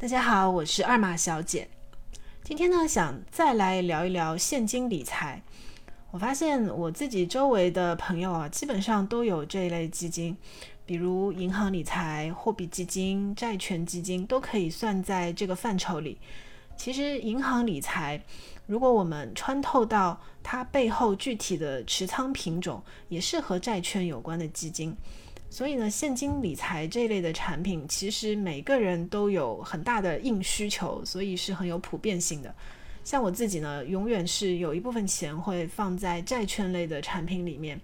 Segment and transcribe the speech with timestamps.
[0.00, 1.68] 大家好，我是二马小姐。
[2.42, 5.42] 今天呢，想再来聊一聊现金理财。
[6.10, 10.34] 我发现我自己周围的朋友啊，基本上都有这一类基金，
[10.86, 16.18] 比如银行理财、货币基金、债券基金，都可以算在这个范畴里。
[16.78, 18.18] 其实，银行理财，
[18.64, 24.96] 如果我们穿透到它背后具体的持仓品种，也是和债券有关的基金。
[25.52, 32.54] 所以呢，现金理财这类的产品，其实每个人都有很大的硬需求，所以是很有普遍性的。
[33.02, 37.80] 像我自己呢，永远是有一部分钱会放在债券类的产品里面，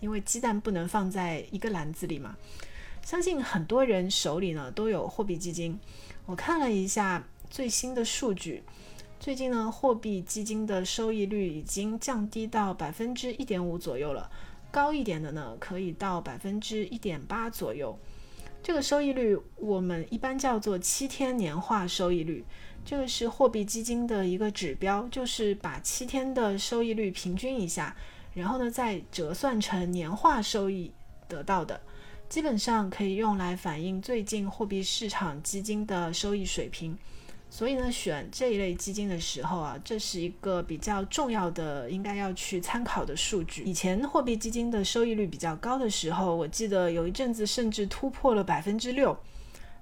[0.00, 2.36] 因为鸡蛋不能放在一个篮子里嘛。
[3.02, 5.76] 相信很多人手里呢都有货币基金。
[6.24, 8.62] 我看了一下最新的数据，
[9.18, 14.30] 最近呢，货币基金的收益率已经降低到百分之一点五左右了。
[14.70, 17.98] 高一点的呢，可以到百分之一点八左右。
[18.62, 22.44] 这个收益率我们一般叫做七天年化收益率，
[22.84, 27.96] 这个是货币基金的一个指标，就是把七天的收益率平均一下，
[28.34, 30.92] 然后呢再折算成年化收益
[31.28, 31.80] 得到的，
[32.28, 36.98] 基本上可以用来反映最近货币市场基金的收益水平。
[37.50, 43.62] 所以呢，选这一类基金的时候啊，这是一个比较重要的，应该要去参考的数据。
[43.64, 49.18] 以前货币基金的收益率比较高的时候，我记得有一阵子甚至突破了百分之六，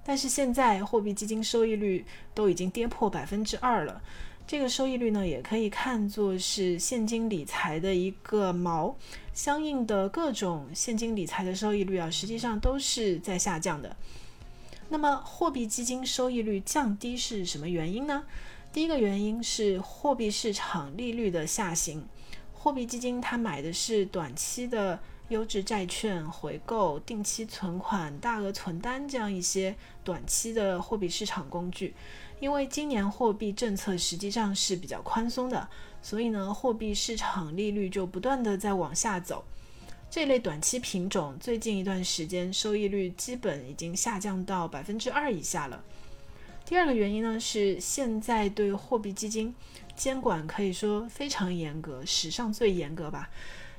[0.03, 4.01] 但是现在货币基金收益率都已经跌破百分之二了。
[4.47, 8.95] 这个收益率呢，也可以看作是现金理财的一个锚，
[9.33, 13.93] 相应的各种现金理财的收益率啊，实际上都是在下降的。
[14.89, 18.23] 那么，货币基金收益率降低是什么原因呢？
[18.71, 22.07] 第一个原因是货币市场利率的下行。
[22.53, 31.93] 货币基金它买的是短期的优质债券、回购、定期存款、大额存单这样一些短期的货币市场工具。
[32.39, 35.67] 因为今年货币政策实际上是比较宽松的，
[36.01, 39.43] 所以呢，货币市场利率就不断的在往下走。
[40.09, 45.83] 这类短期品种最近一段时间收益率基本已经下降到百分之二以下了。
[46.65, 49.53] 第二个原因呢是现在对货币基金
[49.95, 53.29] 监管可以说非常严格，史上最严格吧。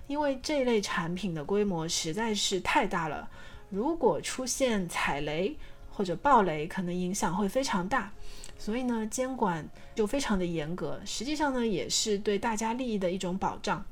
[0.06, 3.28] 因为这类产品的规模实在是太大了，
[3.70, 5.56] 如果出现踩雷
[5.90, 8.12] 或者暴雷，可能影响会非常大。
[8.58, 13.84] 所以呢，监管就非常的严格，实际上呢也是对大家利益的一种保障。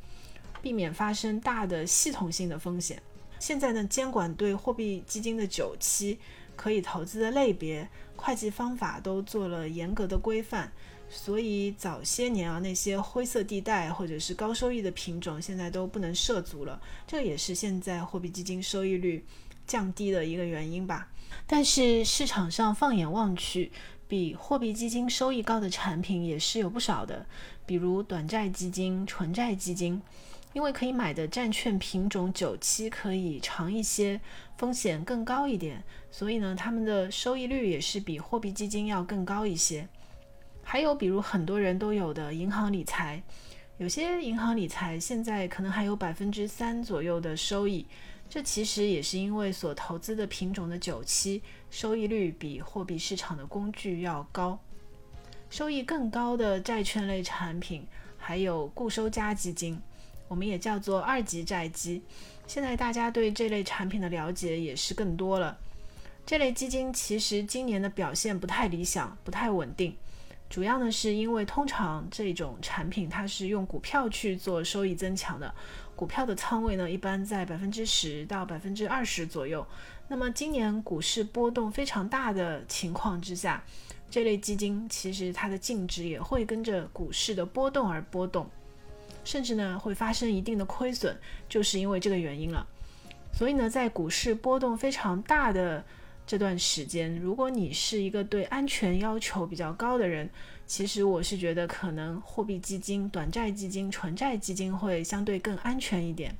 [0.62, 3.02] 避免发生大的系统性的风险。
[3.38, 6.18] 现在呢，监管对货币基金的久期
[6.56, 7.86] 可以投资的类别、
[8.16, 10.72] 会计方法都做了严格的规范，
[11.10, 16.80] 所以早些年啊那些灰色地带或者是高收益的品种，现在都不能涉足了。
[17.06, 19.22] 这也是现在货币基金收益率
[19.66, 21.08] 降低的一个原因吧。
[21.46, 23.70] 但是市场上放眼望去，
[24.08, 27.26] 比货币基金收益高的产品也是有不少的，
[27.66, 30.00] 比如短债基金、纯债基金。
[30.56, 34.18] 因为可以买的债券品种久期可以长一些，
[34.56, 39.86] 风险更高一点，所以呢，他们的收益率也是比货币基金要更高一些。
[40.62, 43.22] 还有比如很多人都有的银行理财，
[43.76, 47.86] 有些银行理财现在可能还有百分之三左右的收益，
[48.26, 54.58] 这其实也是因为所投资的品种的久期收益率比货币市场的工具要高。
[55.50, 59.78] 收益更高的债券类产品还有固收加基金。
[60.28, 62.02] 我们也叫做二级债基，
[62.46, 65.56] 现在大家对这类产品的了解也是更多了。
[66.24, 69.96] 这类基金其实今年的表现不太理想，不太稳定，
[70.50, 75.54] 主要呢是因为通常这种产品它是用股票去做收益增强的，
[75.94, 79.64] 股票的仓位呢一般在百分之十到百分之二十左右。
[80.08, 83.62] 那么今年股市波动非常大的情况之下，
[84.10, 88.50] 这类基金其实它的净值也会跟着股市的波动而波动。
[89.26, 91.14] 甚至呢会发生一定的亏损，
[91.46, 92.66] 就是因为这个原因了。
[93.34, 95.84] 所以呢，在股市波动非常大的
[96.26, 100.30] 这段时间，如果你是一个对安全要求比较高的人，
[100.66, 106.34] 其实我是觉得可能货币基金、短债基金、纯债基金会相对更安全一点。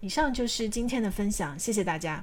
[0.00, 2.22] 以上就是今天的分享，谢谢大家。